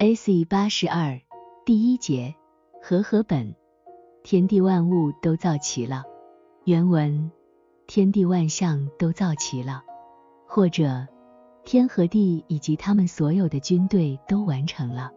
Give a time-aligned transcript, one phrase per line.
[0.00, 0.44] A.C.
[0.44, 1.20] 八十二
[1.66, 2.32] 第一节
[2.80, 3.56] 和合本，
[4.22, 6.04] 天地万物都造齐了。
[6.62, 7.32] 原文：
[7.88, 9.82] 天地万象都造齐了，
[10.46, 11.08] 或者
[11.64, 15.10] 天和地以及他们所有的军队都完成了。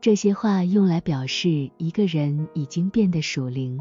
[0.00, 3.80] 这些话用来表示一个人已经变得属灵。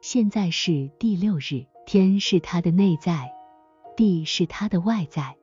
[0.00, 3.30] 现在是第六日，天是他的内在，
[3.98, 5.36] 地是他的外在。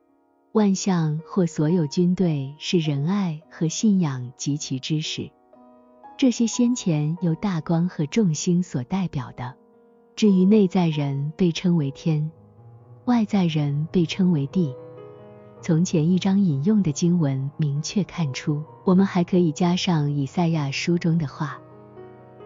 [0.52, 5.30] 万象或所有军队是仁爱和信仰及其知识，
[6.18, 9.54] 这些先前由大光和众星所代表的。
[10.14, 12.30] 至于内在人被称为天，
[13.06, 14.74] 外在人被称为地。
[15.62, 21.58] 从前一章引用的经文明确看出，我们还可以加上以赛亚书中的话：“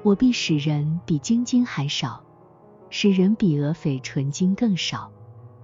[0.04, 2.22] 我必使人比晶晶还少，
[2.88, 5.10] 使人比俄斐纯金更少。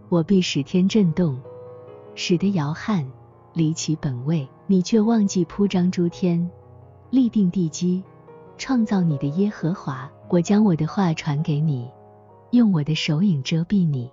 [0.09, 1.41] 我必使天震动。”
[2.15, 3.07] 使得摇撼
[3.55, 6.51] 离其本位，你却忘记铺张诸天，
[7.11, 8.02] 立定地基，
[8.57, 10.11] 创造你的耶和华。
[10.29, 11.90] 我将我的话传给你，
[12.52, 14.10] 用我的手影遮蔽你，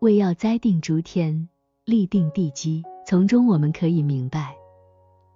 [0.00, 1.48] 为要栽定诸天，
[1.86, 2.82] 立定地基。
[3.06, 4.56] 从中我们可以明白，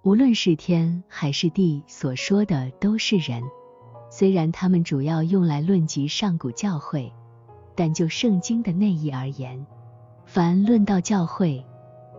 [0.03, 3.43] 无论是天还是地，所说的都是人。
[4.11, 7.11] 虽然他们主要用来论及上古教会，
[7.75, 9.65] 但就圣经的内意而言，
[10.25, 11.63] 凡论到教会。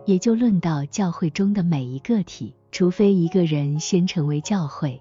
[0.07, 5.01] 也就论到教会中的每一个体，除非一个人先成为教会，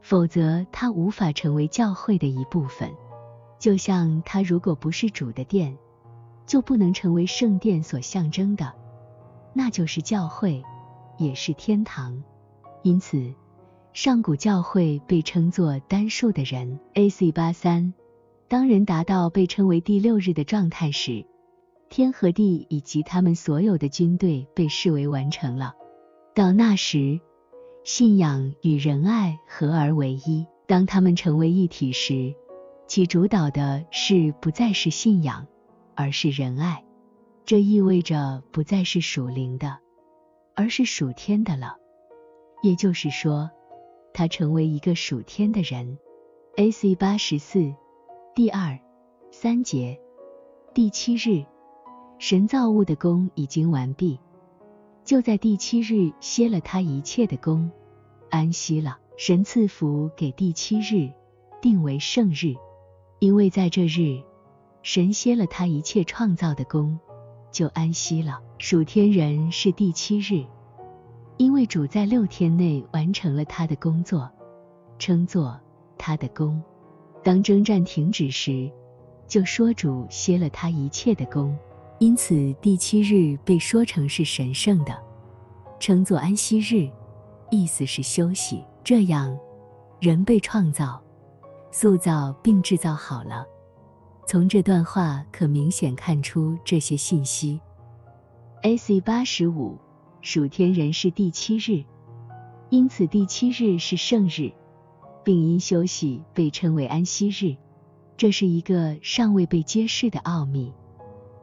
[0.00, 2.90] 否则他无法成为教会的一部分。
[3.58, 5.76] 就像他如果不是主的殿，
[6.46, 8.72] 就不能成为圣殿所象征的，
[9.52, 10.64] 那就是教会，
[11.18, 12.22] 也是天堂。
[12.82, 13.34] 因此，
[13.92, 16.80] 上古教会被称作单数的人。
[16.94, 17.30] A.C.
[17.30, 17.92] 八三，
[18.48, 21.26] 当人达到被称为第六日的状态时。
[21.90, 25.74] 天和地以及他们所有的军队被视为完成了。
[26.34, 27.20] 到那时，
[27.82, 30.46] 信仰与仁爱合而为一。
[30.68, 32.32] 当他们成为一体时，
[32.86, 35.48] 其主导的是不再是信仰，
[35.96, 36.84] 而是仁爱。
[37.44, 39.78] 这意味着不再是属灵的，
[40.54, 41.74] 而是属天的了。
[42.62, 43.50] 也就是说，
[44.14, 45.98] 他成为一个属天的人。
[46.56, 46.94] A.C.
[46.94, 47.74] 八十四
[48.34, 48.78] 第二
[49.32, 50.00] 三节
[50.72, 51.44] 第七日。
[52.20, 54.20] 神造物的功已经完毕，
[55.06, 57.70] 就在第七日歇了他一切的功，
[58.28, 58.98] 安息了。
[59.16, 61.10] 神赐福给第七日，
[61.62, 62.54] 定为圣日，
[63.20, 64.22] 因为在这日，
[64.82, 66.98] 神歇了他一切创造的功，
[67.50, 68.38] 就安息了。
[68.58, 70.44] 属天人是第七日，
[71.38, 74.30] 因为主在六天内完成了他的工作，
[74.98, 75.58] 称作
[75.96, 76.62] 他的功。
[77.24, 78.70] 当征战停止时，
[79.26, 81.58] 就说主歇了他一切的功。
[82.00, 84.98] 因此，第七日被说成是神圣的，
[85.78, 86.90] 称作安息日，
[87.50, 88.64] 意思是休息。
[88.82, 89.38] 这样，
[90.00, 90.98] 人被创造、
[91.70, 93.44] 塑造并制造好了。
[94.26, 97.60] 从这段话可明显看出这些信息。
[98.62, 98.98] A.C.
[99.02, 99.76] 八十五
[100.22, 101.84] 属天人是第七日，
[102.70, 104.50] 因此第七日是圣日，
[105.22, 107.54] 并因休息被称为安息日。
[108.16, 110.72] 这是一个尚未被揭示的奥秘。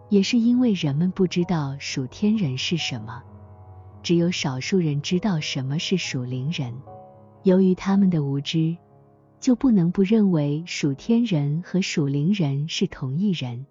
[0.09, 3.21] 也是因为人们不知道属天人是什么，
[4.01, 6.73] 只有少数人知道什么是属灵人。
[7.43, 8.77] 由于他们的无知，
[9.39, 13.65] 就不能不认为属天人和属灵人是同一人。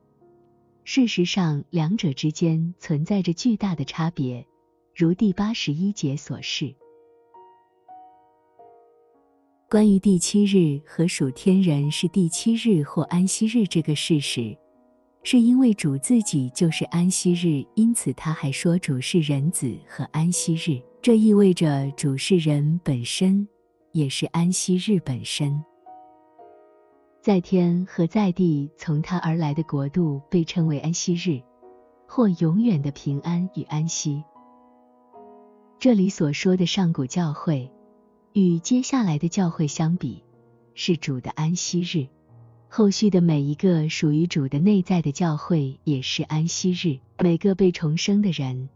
[0.85, 4.47] 事实上，两者之间存在着巨大的差别，
[4.95, 6.75] 如第八十一节所示。
[9.69, 14.57] 关于第七日和属天人是第七日或安息日这个事实。
[15.29, 20.81] 是因为主自己就是安息日，因此他还说主是人子和安息日。
[21.03, 23.45] 这意味着主是人本身，
[23.91, 25.61] 也是安息日本身。
[27.21, 31.43] 在天和在地从他而来的国度被称为安息日，
[32.07, 34.23] 或永远的平安与安息。
[35.81, 37.69] 这里所说的上古教会，
[38.33, 40.23] 与接下来的教会相比，
[40.75, 42.07] 是主的安息日。
[42.77, 46.99] 后续的每一个属于主的内在的教会也是安息日。
[47.25, 48.69] 每个被重生的人，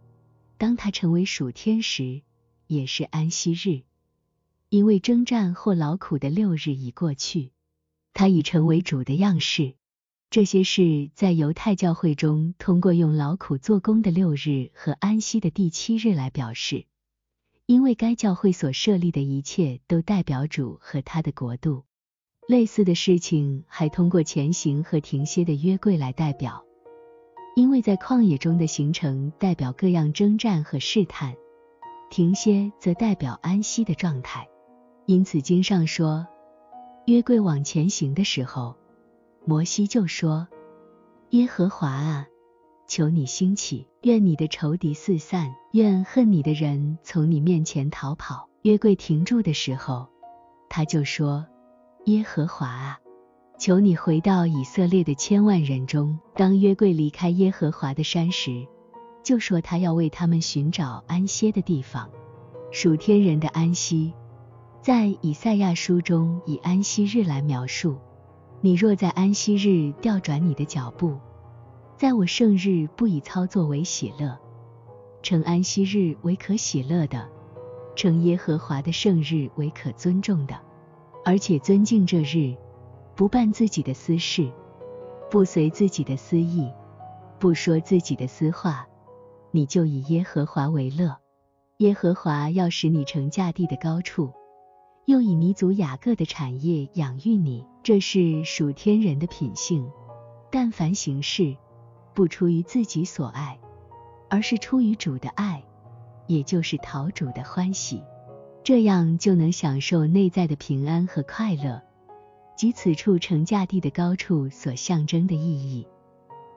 [0.57, 2.23] 当他成为属天时，
[2.67, 3.83] 也是安息日，
[4.71, 7.51] 因为征战或劳苦的六日已过去，
[8.15, 9.75] 他已成为主的样式。
[10.31, 16.87] 这些事在犹太教会中通过用劳苦做工的六日和安息的第七日来表示，
[17.67, 21.85] 因为该教会所设立的一切都代表主和他的国度。
[22.51, 26.65] 类似的事情还通过前行和停歇的约柜来代表，
[27.55, 31.37] 因为在旷野中的行程代表各样征战和试探，
[32.11, 34.49] 停歇则代表安息的状态。
[35.07, 36.27] 因此经上说，
[37.07, 38.75] 约柜往前行的时候，
[39.45, 40.49] 摩西就说
[41.31, 42.27] ：“耶和华啊，
[42.89, 50.09] 求你兴起，愿你的仇敌四散，愿恨你的人从你面前逃跑。”约柜停住的时候，
[50.69, 51.47] 他就说
[52.07, 52.99] ：“耶和华啊。”
[53.59, 56.19] 求你回到以色列的千万人中。
[56.35, 58.67] 当约柜离开耶和华的山时，
[59.23, 62.09] 就说他要为他们寻找安歇的地方。
[62.73, 64.15] 属天人的安息，
[64.81, 67.99] 在以赛亚书中以安息日来描述。
[68.63, 71.19] 你若在安息日调转你的脚步，
[71.99, 74.39] 在我圣日不以操作为喜乐，
[75.23, 77.29] 称安息日为可喜乐的，
[77.95, 80.59] 称耶和华的圣日为可尊重的，
[81.31, 82.57] 而且尊敬这日。
[83.15, 84.51] 不办自己的私事，
[85.31, 86.69] 不随自己的私意，
[87.39, 88.89] 不说自己的私话，
[89.53, 91.17] 你就以耶和华为乐。
[91.77, 94.33] 耶和华要使你成价地的高处，
[95.05, 97.65] 又以你祖雅各的产业养育你。
[97.85, 99.89] 这是属天人的品性。
[100.51, 101.57] 但凡行事，
[102.13, 103.61] 不出于自己所爱，
[104.29, 105.63] 而是出于主的爱，
[106.27, 108.03] 也就是讨主的欢喜，
[108.63, 111.83] 这样就能享受内在的平安和快乐。
[112.57, 115.87] 及此处成价地的高处所象征的意义，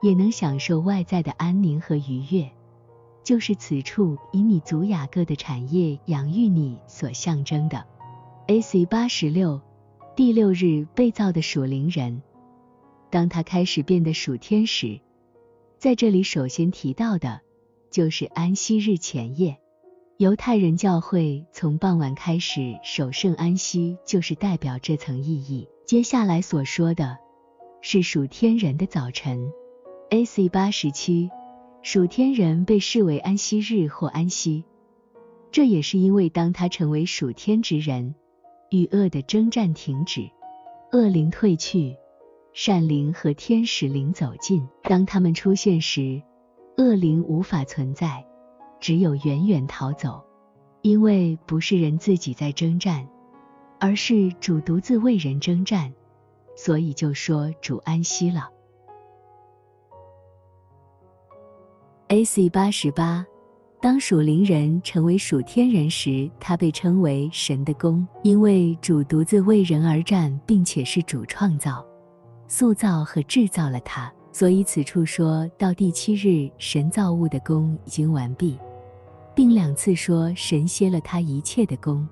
[0.01, 2.51] 也能享受外在的安宁和愉悦，
[3.23, 7.85] 就是此处以你祖雅各的产业养育你所象征的。
[8.47, 8.85] A.C.
[8.85, 9.61] 八十六
[10.13, 12.21] 第六日被造的属灵人，
[13.09, 14.99] 当他开始变得属天时，
[15.77, 17.39] 在这里首先提到的
[17.89, 19.57] 就是安息日前夜。
[20.17, 25.67] 犹太人教会从傍晚开始守圣安息，就是代表这层意义。
[25.87, 27.17] 接下来所说的
[27.81, 29.51] 是属天人的早晨。
[30.11, 30.49] A.C.
[30.49, 31.31] 八十七，
[31.81, 34.65] 属天人被视为安息日或安息，
[35.51, 38.13] 这也是因为当他成为属天之人，
[38.69, 40.29] 与恶的征战停止，
[40.91, 41.97] 恶灵退去，
[42.53, 44.67] 善灵和天使灵走近。
[44.83, 46.21] 当他们出现时，
[46.77, 48.23] 恶灵无法存在，
[48.83, 50.21] 只有远远逃走，
[50.81, 53.07] 因为不是人自己在征战。
[53.79, 55.91] 而是主独自为人征战，
[56.55, 58.49] 所以就说主安息了。
[62.07, 62.49] A.C.
[62.49, 63.25] 八十八，
[63.81, 71.85] 当属灵人成为属天人时，他被称为神的宫，因为主独自为人而战，并且是主创造、
[72.47, 78.57] 塑造和制造了他，所以此处说到第七日，神造物的功已经完毕，
[79.35, 82.07] 并两次说神歇了他一切的功。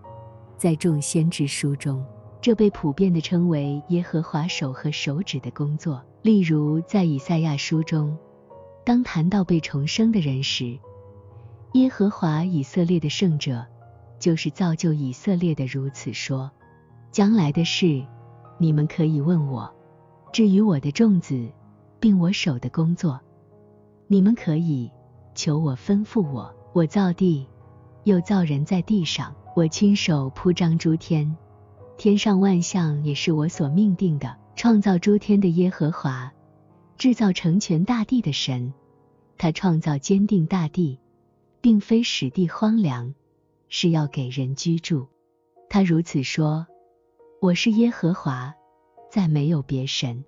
[0.57, 2.05] 在众先知书中，
[2.39, 6.03] 这被普遍的称为耶和华手和手指的工作。
[6.21, 8.15] 例如，在以赛亚书中，
[8.83, 10.77] 当谈到被重生的人时，
[11.73, 13.65] 耶和华以色列的圣者，
[14.19, 16.51] 就是造就以色列的，如此说：
[17.11, 18.05] 将来的事，
[18.59, 19.67] 你们可以问我；
[20.31, 21.49] 至于我的种子，
[21.99, 23.19] 并我手的工作，
[24.07, 24.91] 你们可以
[25.33, 26.53] 求我吩咐我。
[26.73, 27.47] 我造地，
[28.05, 29.35] 又造人在地上。
[29.53, 31.35] 我亲手铺张诸天，
[31.97, 34.37] 天上万象也是我所命定的。
[34.55, 36.31] 创造诸天的耶和华，
[36.97, 38.73] 制造成全大地的神，
[39.37, 40.99] 他创造坚定大地，
[41.61, 43.13] 并非使地荒凉，
[43.69, 45.07] 是要给人居住。
[45.69, 46.67] 他如此说
[47.41, 48.53] ：“我是耶和华，
[49.09, 50.23] 再没有别神。”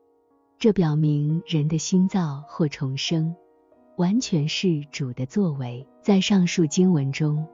[0.58, 3.36] 这表明人的心造或重生，
[3.98, 5.88] 完全是主的作为。
[6.02, 7.48] 在上述经文中，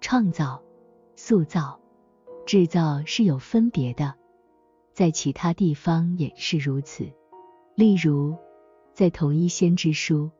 [0.00, 0.62] 创造。
[1.18, 1.80] 塑造、
[2.44, 4.14] 制造是有分别的，
[4.92, 7.10] 在其他地方也是如此。
[7.74, 8.36] 例如，
[8.92, 10.30] 在同一先知书，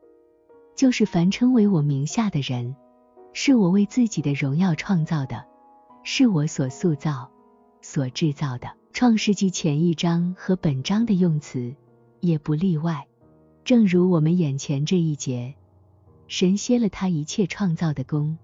[0.75, 2.75] 就是凡称为我名下的人，
[3.33, 5.47] 是我为自己的荣耀创造的，
[6.03, 7.31] 是我所塑造、
[7.81, 8.71] 所制造的。
[8.93, 11.75] 创世纪前一章和本章的用词
[12.19, 13.07] 也不例外。
[13.67, 15.53] 正如我们眼前这一节，
[16.29, 18.37] 神歇了他一切创造的功，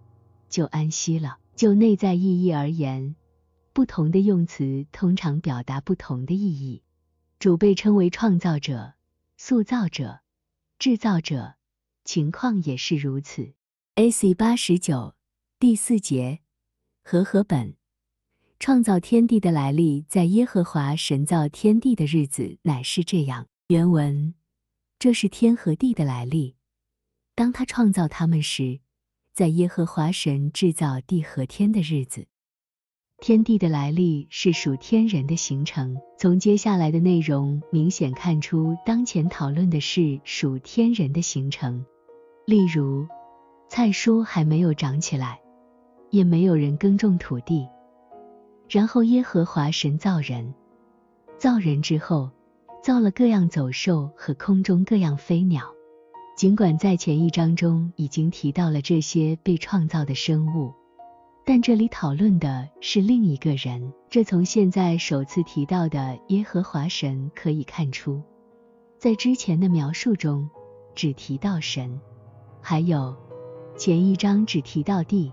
[0.50, 1.38] 就安息了。
[1.56, 3.16] 就内在意义而言，
[3.72, 6.84] 不同的用词通常表达不同的意义。
[7.40, 8.96] 主被称为创造者、
[9.38, 10.20] 塑造者、
[10.78, 11.54] 制造者，
[12.04, 13.54] 情况也是如此。
[13.96, 14.34] A.C.
[14.34, 15.16] 八十九
[15.58, 16.40] 第四节
[17.02, 17.76] 和合本
[18.60, 23.48] 创造天地的来历，在耶和华神造天地的日子乃是这样。
[23.68, 24.34] 原文：
[25.04, 26.56] 这是天和地的来历。
[27.36, 28.80] 当他创造他们时。
[29.34, 32.26] 在耶和华神制造地和天的日子，
[33.18, 35.98] 天地的来历是属天人的形成。
[36.18, 41.86] 从接下来的内容明显看出，当前讨论的是属天人的形成。
[42.46, 43.06] 例如，
[43.68, 45.42] 菜蔬还没有长起来，
[46.12, 47.68] 也没有人耕种土地。
[48.70, 50.54] 然后耶和华神造人，
[51.38, 52.30] 造人之后，
[52.84, 55.74] 造了各样走兽和空中各样飞鸟。
[56.36, 60.74] 尽管在前一章中已经提到了这些被创造的生物，
[61.46, 63.94] 但这里讨论的是另一个人。
[64.10, 68.22] 这从现在首次提到的耶和华神可以看出，
[68.98, 70.50] 在之前的描述中
[70.94, 72.02] 只提到神，
[72.60, 73.16] 还有
[73.78, 75.32] 前一章只提到地，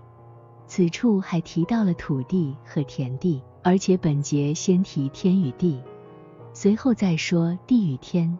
[0.67, 5.81] 此处还提到了土地和田地，而且本节先提天与地，
[6.53, 8.37] 随后再说地与天，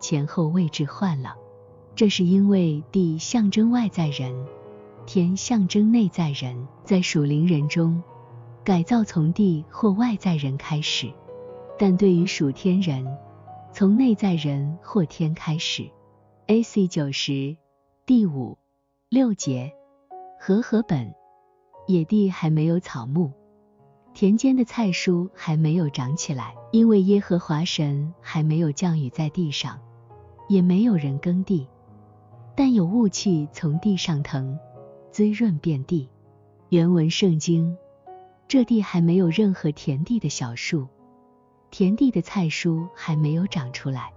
[0.00, 1.34] 前后位置换了。
[1.94, 4.46] 这是因为地象征外在人，
[5.06, 6.66] 天象征内在人。
[6.84, 8.02] 在属灵人中，
[8.62, 11.08] 改造从地或外在人开始；
[11.78, 13.06] 但对于属天人，
[13.72, 15.90] 从内在人或天开始。
[16.46, 16.88] A.C.
[16.88, 17.56] 九十
[18.04, 18.58] 第五
[19.08, 19.72] 六节
[20.38, 21.14] 和合本，
[21.86, 23.32] 野地还没有草木，
[24.14, 29.80] 田间的菜蔬还没有长起来，因为耶和华神还没有降雨在地上，
[30.48, 31.66] 也没有人耕地。
[32.54, 34.56] 但有雾气从地上腾，
[35.10, 36.08] 滋润遍地。
[36.68, 37.76] 原文圣经，
[38.46, 40.86] 这地还没有任何田地的小树，
[41.72, 44.12] 田地的菜蔬还没有长出来，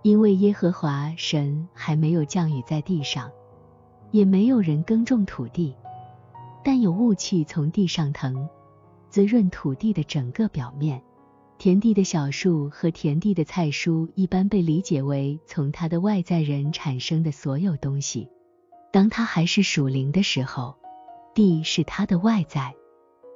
[0.00, 3.30] 因为耶和华神还没有降雨在地上，
[4.10, 5.74] 也没有人耕种土地。
[6.64, 8.48] 但有雾气从地上腾，
[9.14, 11.00] 滋润土地的整个表面。
[11.56, 18.28] 田地的小树和田地的菜蔬一般被理解为从它的外在人产生的所有东西。
[18.90, 20.74] 当它还是属灵的时候，
[21.32, 22.72] 地是它的外在；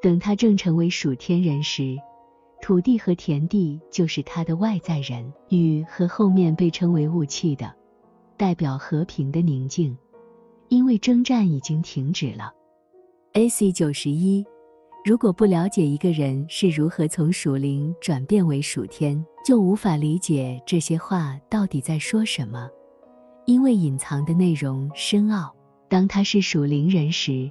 [0.02, 1.96] 等它正成为属天人时，
[2.60, 5.32] 土地和田地就是它的外在人。
[5.48, 7.72] 雨和后面被称为雾气的，
[8.36, 9.96] 代表和平的宁静，
[10.70, 12.52] 因为征战已经停止了。
[13.34, 13.70] A.C.
[13.70, 14.44] 九十一。
[15.04, 22.68] 如果不了解一个人是如何从属灵转变为属天，就无法理解这些话到底在说什么，
[23.46, 25.54] 因为隐藏的内容深奥。
[25.88, 27.50] 当他是属灵人时，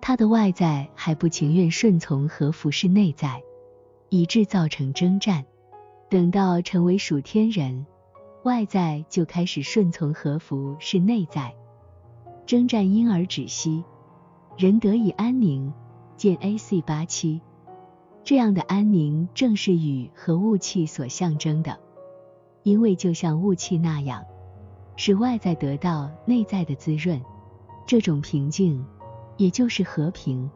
[0.00, 3.42] 他的外在还不情愿顺从和服侍内在，
[4.10, 5.42] 以致造成征战；
[6.08, 7.84] 等到成为属天人，
[8.44, 11.52] 外在就开始顺从和服是内在，
[12.46, 13.82] 征战因而止息，
[14.56, 15.72] 人得以安宁。
[16.24, 16.80] 见 A.C.
[16.80, 17.42] 八七，
[18.22, 21.78] 这样的安宁正是雨和雾气所象征的，
[22.62, 24.24] 因为就像雾气那样，
[24.96, 27.20] 使外在得到内在的滋润，
[27.86, 28.82] 这种平静，
[29.36, 30.50] 也就是和平，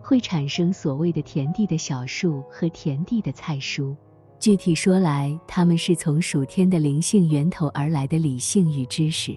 [0.00, 3.96] 会产生所谓的田地的小树和田地的菜蔬。
[4.38, 9.36] 具体说来，它们是从属天的灵性源头而来的理性与知识。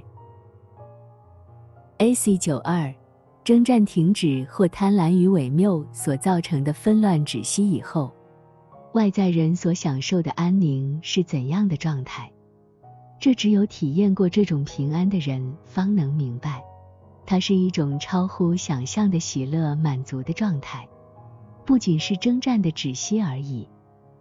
[1.98, 2.38] A.C.
[2.38, 2.94] 九二。
[3.44, 8.10] 征战停止或贪婪与伪谬所造成的纷乱止息以后，
[8.94, 12.32] 外在人所享受的安宁是怎样的状态？
[13.20, 16.64] 这只有体验过这种平安的人方能明白。
[17.26, 20.88] 它是一种超乎想象的喜乐满足的状态，
[21.66, 23.68] 不仅是征战的止息而已，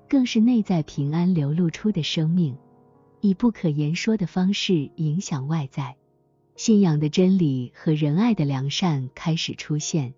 [0.09, 2.57] 更是内在平安流露出的生命，
[3.21, 5.95] 以不可言说的方式影响外在。
[6.65, 10.15] 信仰的真理和仁爱的良善开始出现，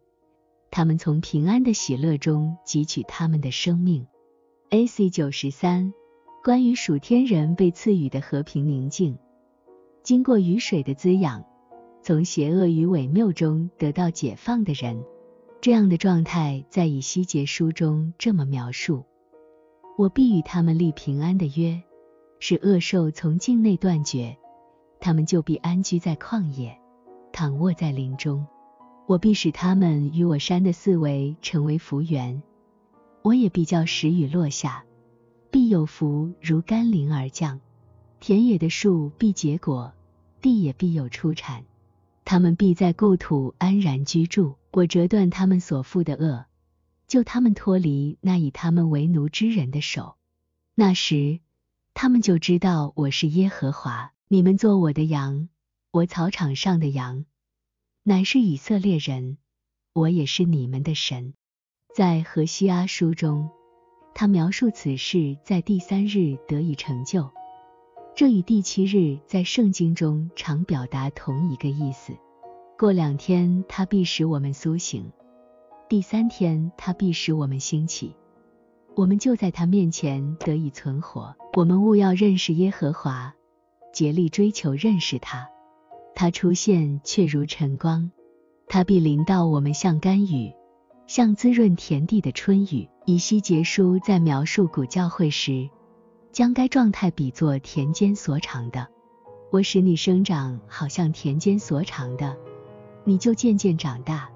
[0.70, 4.06] 他们从平安的喜乐中汲取他们的生命。
[4.68, 5.08] A.C.
[5.08, 5.94] 九十三，
[6.42, 9.16] 关于属天人被赐予的和平宁静，
[10.02, 11.46] 经过雨水的滋养，
[12.02, 15.02] 从邪恶与伪谬中得到解放的人，
[15.62, 19.06] 这样的状态在以西结书中这么描述：
[19.96, 21.82] 我必与他们立平安的约，
[22.38, 24.36] 使恶兽从境内断绝。
[25.04, 26.80] 他们就必安居在旷野，
[27.30, 28.46] 躺卧在林中。
[29.06, 32.42] 我必使他们与我山的四围成为福源，
[33.20, 34.86] 我也必叫时雨落下，
[35.50, 37.60] 必有福如甘霖而降。
[38.18, 39.92] 田野的树必结果，
[40.40, 41.66] 地也必有出产。
[42.24, 44.54] 他们必在故土安然居住。
[44.70, 46.46] 我折断他们所负的恶，
[47.06, 50.16] 救他们脱离那以他们为奴之人的手。
[50.74, 51.40] 那时，
[51.92, 54.13] 他们就知道我是耶和华。
[54.26, 55.50] 你们做我的羊，
[55.90, 57.26] 我草场上的羊，
[58.02, 59.36] 乃是以色列人，
[59.92, 61.34] 我也是你们的神。
[61.94, 63.50] 在何西阿书中，
[64.14, 67.30] 他描述此事在第三日得以成就，
[68.16, 72.14] 这与第七日在圣经中常表达同一个意思。
[72.78, 75.12] 过两天他必使我们苏醒，
[75.86, 78.16] 第三天他必使我们兴起，
[78.96, 81.36] 我们就在他面前得以存活。
[81.58, 83.34] 我们务要认识耶和华。
[83.94, 85.48] 竭力追求认识他，
[86.16, 88.10] 他出现却如晨光，
[88.66, 90.52] 他必临到我们像甘雨，
[91.06, 92.90] 像滋润田地的春雨。
[93.06, 95.70] 以西结书在描述古教会时，
[96.32, 98.88] 将该状态比作田间所长的。
[99.52, 102.36] 我使你生长，好像田间所长的，
[103.04, 104.28] 你就渐渐长大，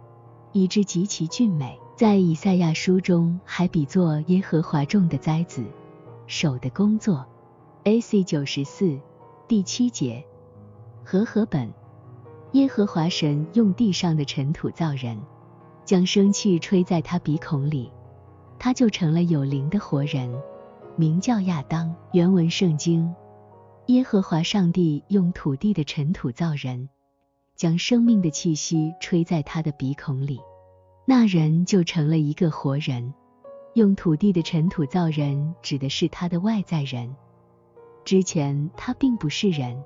[0.53, 1.77] 以致极其俊美。
[1.97, 5.65] 在以赛亚书中，还比作耶和华种的栽子，
[6.29, 7.27] 手的工作。
[7.85, 8.23] A.C.
[8.23, 8.99] 九十四
[9.49, 10.23] 第七节
[11.03, 11.73] 和合本。
[12.53, 15.19] 耶和华神用地上的尘土造人，
[15.87, 17.91] 将生气吹在他鼻孔里，
[18.59, 20.31] 他就成了有灵的活人，
[20.97, 21.95] 名叫亚当。
[22.13, 23.15] 原文圣经：
[23.87, 26.91] 耶和华上帝用土地的尘土造人，
[27.57, 30.39] 将生命的气息吹在他的鼻孔里，
[31.07, 33.15] 那人就成了一个活人。
[33.73, 37.17] 用土地的尘土造人，指的是他的外在人，
[38.09, 39.77] 之前他并不是人。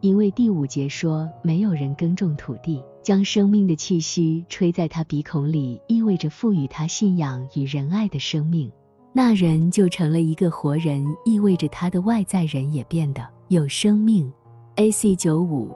[0.00, 8.72] 因为第五节说没有人耕种土地，将生命的气息吹在他鼻孔里，意味着赋予他信仰与仁爱的生命，
[9.12, 14.32] 那人就成了一个活人，意味着他的外在人也变得有生命。
[14.76, 15.14] A.C.
[15.14, 15.70] 九五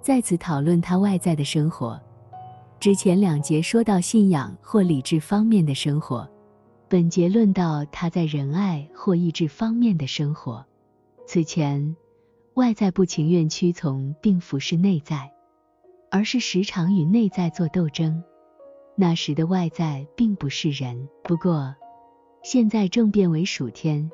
[0.00, 2.00] 在此讨论他外在的生活。
[2.80, 6.28] 之前两节说到信仰或理智方面的生活，
[6.88, 10.66] 本节论到他在仁爱或意志方面的生活。
[11.32, 11.96] 此前。
[12.52, 15.32] 外在不情愿屈从并服侍内在，
[16.10, 18.22] 而是时常与内在做斗争。
[18.96, 21.74] 那时的外在并不是人，不过
[22.42, 24.10] 现在正变为属天，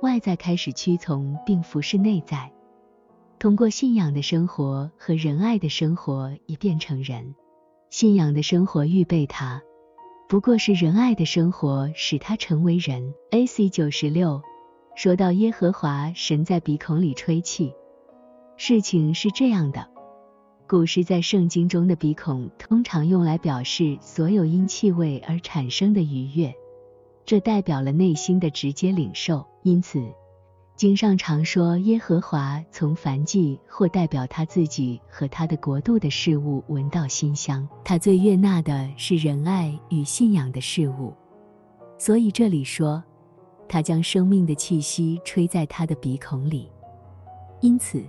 [0.00, 2.52] 外在开始屈从并服侍内在。
[3.40, 7.34] 通过信仰的生活和仁爱的生活，已变成人。
[7.90, 9.60] 信仰的生活预备他，
[10.28, 13.12] 不过是仁爱的生活使他成为人。
[13.32, 13.70] A.C.
[13.70, 14.40] 九十六。
[14.94, 17.74] 说到耶和华神在鼻孔里吹气，
[18.56, 19.84] 事情是这样的：
[20.68, 26.54] 古时在圣经中的鼻孔通常用来表示所有因气味而产生的愉悦，
[27.26, 29.44] 这代表了内心的直接领受。
[29.64, 30.00] 因此，
[30.76, 41.12] 经上常说耶和华从凡迹或代表他自己和他的国度的事物闻到馨香，他最悦纳的是仁爱与信仰的事物。
[41.98, 43.02] 所以这里说。
[43.68, 46.70] 他将生命的气息吹在他的鼻孔里，
[47.60, 48.02] 因此，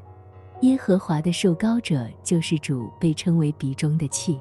[0.62, 4.40] 耶和华的受膏者就是主，被称为鼻中的气。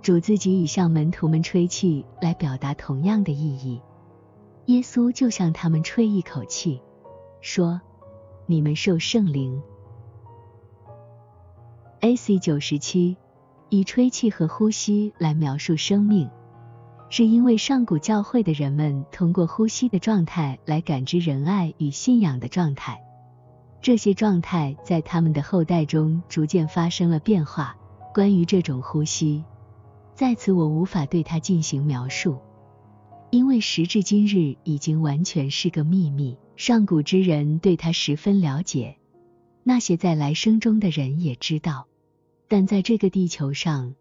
[0.00, 3.80] 主自己已向门徒们吹气，来表达同样的意义。
[4.66, 6.80] 耶稣就向他们吹一口气，
[7.40, 7.80] 说
[8.46, 9.62] ：“你们受圣灵。”
[12.00, 12.38] A.C.
[12.40, 13.16] 九十七
[13.68, 16.28] 以吹气和呼吸来描述生命。
[17.12, 23.02] 是因为上古教会的人们通过呼吸的状态来感知仁爱与信仰的状态，
[23.82, 27.76] 这些状态在他们的后代中逐渐发生了变化。
[28.14, 29.44] 关于这种呼吸，
[30.14, 32.38] 在此我无法对它进行描述，
[33.28, 36.38] 因为时至今日已经完全是个秘密。
[36.56, 38.96] 上古之人对它十分了解，
[39.64, 41.86] 那些在来生中的人也知道，
[42.48, 43.94] 但在这个地球上，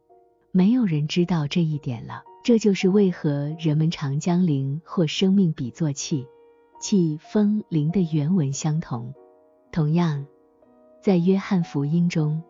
[0.54, 2.24] 没有人知道这一点了。
[2.44, 6.26] 这就是为何人们常将灵或生命比作气、
[6.80, 9.14] 气、风、灵的原文相同。
[9.72, 10.26] 同样，
[11.02, 12.42] 在约翰福音中，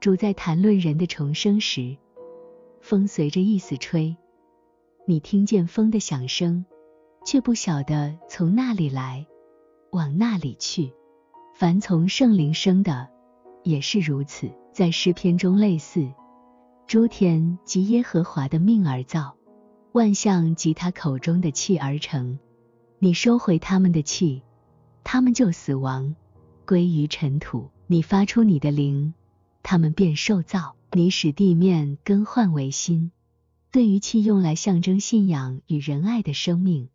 [0.00, 1.96] 主在谈论人的重生时，
[2.80, 4.14] 风随着意思吹，
[5.06, 6.66] 你听见风的响声，
[7.24, 9.26] 却不晓得从那里来，
[9.92, 10.92] 往那里去。
[11.54, 13.08] 凡从圣灵生的，
[13.62, 14.50] 也是如此。
[14.72, 16.12] 在诗篇中类似。
[16.86, 19.36] 诸天及耶和华的命而造，
[19.92, 22.38] 万象及他口中的气而成。
[22.98, 24.42] 你收回他们的气，
[25.02, 26.14] 他们就死亡，
[26.66, 27.70] 归于尘土。
[27.86, 29.14] 你发出你的灵，
[29.62, 30.76] 他们便受造。
[30.92, 33.10] 你使地面更换为新。
[33.70, 36.90] 对于气用来象征信仰与仁爱的生命，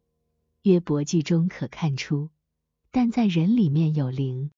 [0.62, 2.30] 约伯记中可看出。
[2.91, 4.52] 但在人里面有灵，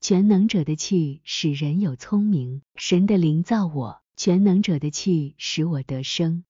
[0.00, 2.62] 全能者的气使人有聪明。
[2.74, 4.00] 神的灵造我。
[4.22, 6.44] 全能者的气使我得生，